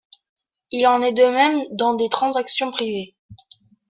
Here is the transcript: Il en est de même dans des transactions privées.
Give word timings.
Il 0.71 0.87
en 0.87 1.03
est 1.03 1.13
de 1.13 1.21
même 1.25 1.61
dans 1.73 1.93
des 1.93 2.09
transactions 2.09 2.71
privées. 2.71 3.15